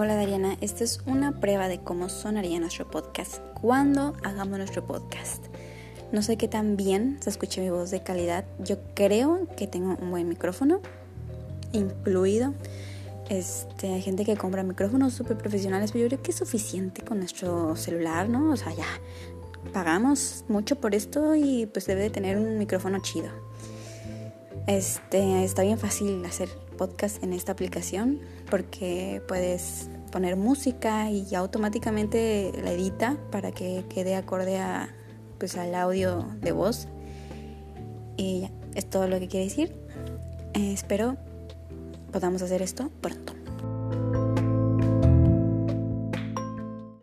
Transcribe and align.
Hola 0.00 0.14
Dariana, 0.14 0.56
esta 0.60 0.84
es 0.84 1.00
una 1.06 1.40
prueba 1.40 1.66
de 1.66 1.80
cómo 1.80 2.08
sonaría 2.08 2.60
nuestro 2.60 2.88
podcast 2.88 3.38
cuando 3.60 4.14
hagamos 4.22 4.56
nuestro 4.56 4.86
podcast. 4.86 5.46
No 6.12 6.22
sé 6.22 6.36
qué 6.36 6.46
tan 6.46 6.76
bien 6.76 7.16
se 7.20 7.30
escucha 7.30 7.60
mi 7.60 7.70
voz 7.70 7.90
de 7.90 8.04
calidad. 8.04 8.44
Yo 8.60 8.76
creo 8.94 9.48
que 9.56 9.66
tengo 9.66 9.96
un 10.00 10.12
buen 10.12 10.28
micrófono 10.28 10.80
incluido. 11.72 12.54
Este, 13.28 13.92
hay 13.92 14.00
gente 14.00 14.24
que 14.24 14.36
compra 14.36 14.62
micrófonos 14.62 15.14
súper 15.14 15.36
profesionales, 15.36 15.90
pero 15.90 16.04
yo 16.04 16.08
creo 16.10 16.22
que 16.22 16.30
es 16.30 16.36
suficiente 16.36 17.02
con 17.02 17.18
nuestro 17.18 17.74
celular, 17.74 18.28
¿no? 18.28 18.52
O 18.52 18.56
sea, 18.56 18.72
ya 18.72 18.86
pagamos 19.72 20.44
mucho 20.46 20.76
por 20.76 20.94
esto 20.94 21.34
y 21.34 21.66
pues 21.66 21.86
debe 21.86 22.02
de 22.02 22.10
tener 22.10 22.36
un 22.36 22.56
micrófono 22.56 23.00
chido. 23.02 23.30
Este, 24.68 25.42
está 25.42 25.62
bien 25.62 25.76
fácil 25.76 26.24
hacer 26.24 26.67
podcast 26.78 27.22
en 27.22 27.34
esta 27.34 27.52
aplicación 27.52 28.20
porque 28.50 29.20
puedes 29.28 29.90
poner 30.10 30.36
música 30.36 31.10
y 31.10 31.34
automáticamente 31.34 32.52
la 32.64 32.72
edita 32.72 33.18
para 33.30 33.52
que 33.52 33.84
quede 33.90 34.16
acorde 34.16 34.58
a, 34.58 34.88
pues, 35.38 35.58
al 35.58 35.74
audio 35.74 36.26
de 36.40 36.52
voz. 36.52 36.88
Y 38.16 38.40
ya, 38.40 38.50
es 38.74 38.88
todo 38.88 39.06
lo 39.06 39.20
que 39.20 39.28
quiere 39.28 39.44
decir. 39.44 39.76
Eh, 40.54 40.72
espero 40.72 41.18
podamos 42.10 42.40
hacer 42.40 42.62
esto 42.62 42.90
pronto. 43.02 43.37